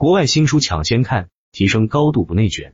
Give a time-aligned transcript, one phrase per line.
[0.00, 2.72] 国外新书抢先看，提升高度不内卷。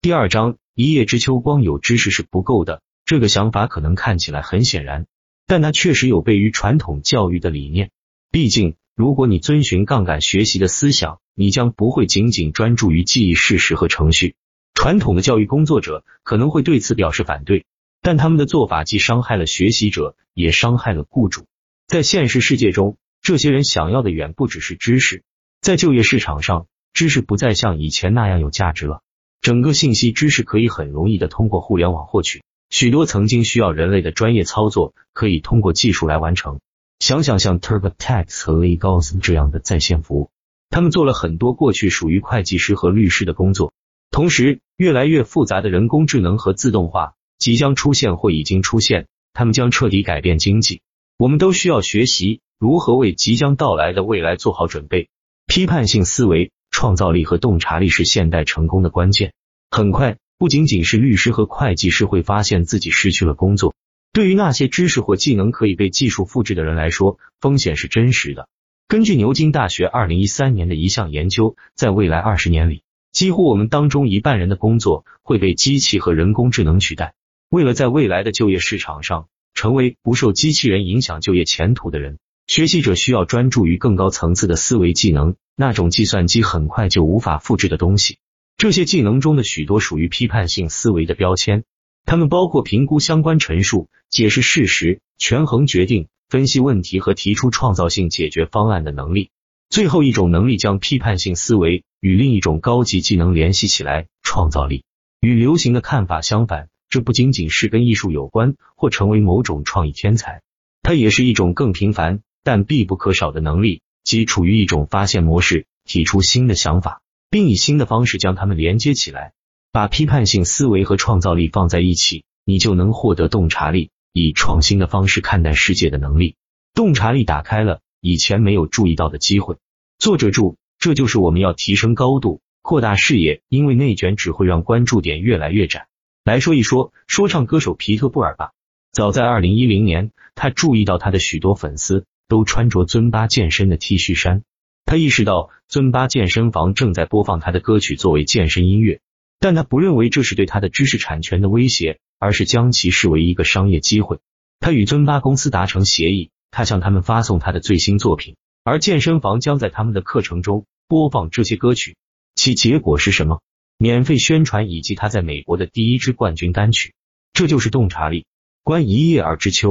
[0.00, 2.80] 第二章，一叶知秋，光有知识是不够的。
[3.04, 5.06] 这个想法可能看起来很显然，
[5.46, 7.90] 但它确实有悖于传统教育的理念。
[8.30, 14.34] 毕竟，如果你遵循杠杆学习的思想，你将不会仅仅专注于记忆事实和程序。
[14.72, 17.66] 传统的教育工作者可能会对此表示反对，
[18.00, 21.44] 但他们的做法既伤害了学习者，也伤害了雇主。
[21.86, 25.22] 在现实世界中，这些人想要的远不只是知识。
[25.62, 29.00] 在就业市场上，知识不再像以前那样有价值了。
[29.40, 36.58] 整个信息知识可以很容易的通过互联网获取，许多曾经需要人类的专业操作，可以通过技术来完成。
[36.98, 40.30] 想想像 TurboTax 和 Legos 这样的在线服务。
[40.68, 43.72] 他们做了很多过去属于会计师和律师的工作，
[44.10, 50.82] 同时越来越复杂的人工智能和自动化即将出现或已经出现，他们将彻底改变经济。
[51.18, 55.08] 我们都需要学习如何为即将到来的未来做好准备。
[55.54, 59.34] 批判性思维、创造力和洞察力是现代成功的关键。
[59.70, 63.74] 很快，不仅仅是律师和会计师会发现自己失去了工作，
[64.14, 68.48] 对于那些知识或技能可以被技术复制的人来说，风险是真实的。
[68.88, 72.82] 根据牛津大学二零一三年的一项研究，在未来二十年里，
[73.12, 77.12] 几乎我们当中一半人的工作会被机器和人工智能取代。
[77.50, 88.18] 为了在未来的就业市场上成为不受机器人影响就业前途的人，学习者需要专注于更高层次的思维技能，那种计算机很快就无法复制的东西。
[88.56, 91.64] 这些技能中的许多属于批判性思维的标签，
[92.04, 96.08] 它们包括评估相关陈述、解释事实、权衡决定。
[96.28, 99.28] 分析问题和提出创造性解决方案的能力。
[99.68, 104.84] 最后一种能力将批判性思维与另一种高级技能联系起来，创造力。
[105.20, 110.40] 与流行的看法相反，这不仅仅是跟艺术有关或成为某种创意天才，
[110.80, 119.32] 它也是一种更平凡但必不可少的能力，即处于一种发现模式，提出新的想法，并以新的方式将它们连接起来。
[119.72, 123.90] 把批判性思维和创造力放在一起，你就能获得洞察力。
[124.12, 126.36] 以创新的方式看待世界的能力，
[126.74, 129.56] 洞察力打开了以前没有注意到的机会。
[129.98, 135.86] 作者注：这就是我们要提升高度、扩大视野，因为内卷只会让关注点越来越窄。
[136.24, 138.50] 来说一说说唱歌手皮特布尔吧。
[138.92, 144.42] 早在二零一零年，他注意到他的许多粉丝都穿着尊巴健身的 T 恤衫，
[144.86, 149.02] 他意识到尊巴健身房正在播放他的歌曲作为健身音乐，
[149.38, 151.98] 但他不认为这是对他的知识产权的威胁。
[152.22, 154.20] 而是将其视为一个商业机会。
[154.60, 161.96] 他与尊巴公司达成协议，他向他们发送他的最新作品，而健身房将在他们的课程中播放这些歌曲。
[162.36, 163.40] 其结果是什么？
[163.76, 166.94] 免费宣传以及他在美国的第一支冠军单曲。
[167.32, 168.24] 这就是洞察力。
[168.62, 169.70] 观一叶而知秋。